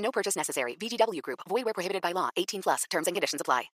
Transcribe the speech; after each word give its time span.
No 0.00 0.10
purchase 0.10 0.36
necessary. 0.36 0.76
VGW 0.76 1.22
Group. 1.22 1.40
Void 1.48 1.64
where 1.64 1.74
prohibited 1.74 2.02
by 2.02 2.12
law. 2.12 2.30
18 2.36 2.62
plus. 2.62 2.84
Terms 2.90 3.06
and 3.06 3.14
conditions 3.14 3.40
apply. 3.40 3.70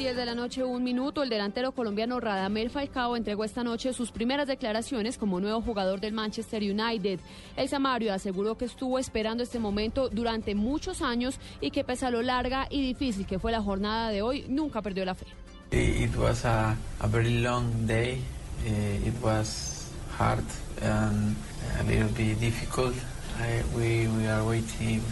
10 0.00 0.16
de 0.16 0.24
la 0.24 0.34
noche, 0.34 0.64
un 0.64 0.82
minuto. 0.82 1.22
El 1.22 1.28
delantero 1.28 1.72
colombiano 1.72 2.20
Radamel 2.20 2.70
Falcao 2.70 3.16
entregó 3.16 3.44
esta 3.44 3.62
noche 3.62 3.92
sus 3.92 4.10
primeras 4.10 4.48
declaraciones 4.48 5.18
como 5.18 5.40
nuevo 5.40 5.60
jugador 5.60 6.00
del 6.00 6.14
Manchester 6.14 6.62
United. 6.62 7.20
El 7.54 7.68
Samario 7.68 8.14
aseguró 8.14 8.56
que 8.56 8.64
estuvo 8.64 8.98
esperando 8.98 9.42
este 9.42 9.58
momento 9.58 10.08
durante 10.08 10.54
muchos 10.54 11.02
años 11.02 11.38
y 11.60 11.70
que 11.70 11.84
pese 11.84 12.06
a 12.06 12.10
lo 12.10 12.22
larga 12.22 12.66
y 12.70 12.80
difícil 12.80 13.26
que 13.26 13.38
fue 13.38 13.52
la 13.52 13.60
jornada 13.60 14.08
de 14.08 14.22
hoy, 14.22 14.46
nunca 14.48 14.80
perdió 14.80 15.04
la 15.04 15.14
fe. 15.14 15.26
It 15.70 16.16
was 16.16 16.46
a, 16.46 16.74
a 17.00 17.06
very 17.06 17.42
long 17.42 17.86
day. 17.86 18.22
Uh, 18.66 19.06
it 19.06 19.14
was 19.22 19.90
hard 20.18 20.44
and 20.82 21.36
a 21.78 21.82
little 21.82 22.08
bit 22.08 22.40
difficult. 22.40 22.94
I, 23.40 23.62
we, 23.74 24.06
we 24.08 24.26
are 24.26 24.44
waiting. 24.44 25.02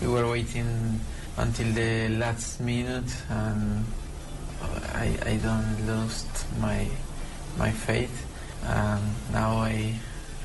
We 0.00 0.06
were 0.06 0.28
waiting 0.30 1.00
until 1.36 1.72
the 1.72 2.08
last 2.08 2.60
minute 2.60 3.10
and 3.30 3.84
I, 4.94 5.16
I 5.24 5.36
don't 5.42 5.86
lost 5.86 6.28
my 6.60 6.88
my 7.56 7.70
faith 7.70 8.26
and 8.64 9.02
now 9.32 9.56
I, 9.56 9.94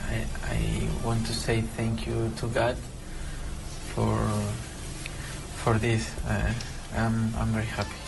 I 0.09 0.25
I 0.43 0.87
want 1.05 1.25
to 1.27 1.33
say 1.33 1.61
thank 1.61 2.07
you 2.07 2.31
to 2.37 2.47
God 2.47 2.77
for 3.93 4.17
for 5.63 5.77
this 5.77 6.09
uh, 6.25 6.53
I'm, 6.95 7.33
I'm 7.35 7.49
very 7.49 7.65
happy 7.65 8.06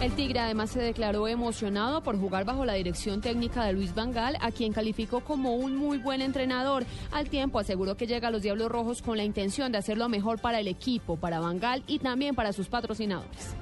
El 0.00 0.12
Tigre 0.12 0.38
además 0.38 0.70
se 0.70 0.78
declaró 0.80 1.26
emocionado 1.26 2.04
por 2.04 2.16
jugar 2.20 2.44
bajo 2.44 2.64
la 2.64 2.74
dirección 2.74 3.20
técnica 3.20 3.64
de 3.64 3.72
Luis 3.72 3.96
Vangal, 3.96 4.38
a 4.40 4.52
quien 4.52 4.72
calificó 4.72 5.20
como 5.20 5.56
un 5.56 5.74
muy 5.74 5.98
buen 5.98 6.22
entrenador. 6.22 6.84
Al 7.10 7.28
tiempo 7.28 7.58
aseguró 7.58 7.96
que 7.96 8.06
llega 8.06 8.28
a 8.28 8.30
los 8.30 8.42
Diablos 8.42 8.70
Rojos 8.70 9.02
con 9.02 9.16
la 9.16 9.24
intención 9.24 9.72
de 9.72 9.78
hacer 9.78 9.98
lo 9.98 10.08
mejor 10.08 10.40
para 10.40 10.60
el 10.60 10.68
equipo, 10.68 11.16
para 11.16 11.40
Vangal 11.40 11.82
y 11.88 11.98
también 11.98 12.36
para 12.36 12.52
sus 12.52 12.68
patrocinadores. 12.68 13.56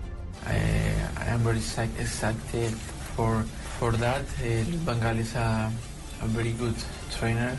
I, 0.46 1.26
I 1.26 1.30
am 1.32 1.42
very 1.42 1.58
excited 1.58 2.74
for 3.16 3.42
for 3.78 3.96
that. 3.96 4.22
Uh, 4.40 4.64
Van 4.84 5.00
Gaal 5.00 5.18
is 5.18 5.34
a, 5.36 5.70
a 6.22 6.26
very 6.26 6.52
good 6.52 6.76
trainer 7.18 7.52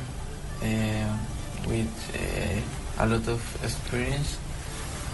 uh, 0.61 1.17
with 1.67 1.89
a 2.99 3.05
lot 3.05 3.27
of 3.27 3.41
experience, 3.63 4.37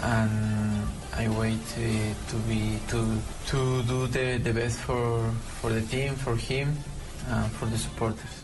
and 0.04 0.86
I 1.16 1.28
wait 1.28 1.66
uh, 1.78 2.30
to 2.30 2.36
be 2.48 2.78
to 2.88 3.18
to 3.50 3.82
do 3.84 4.06
the, 4.08 4.38
the 4.38 4.52
best 4.52 4.78
for 4.80 5.30
for 5.60 5.70
the 5.70 5.80
team, 5.82 6.14
for 6.14 6.36
him, 6.36 6.76
and 7.28 7.50
for 7.52 7.66
the 7.66 7.78
supporters. 7.78 8.43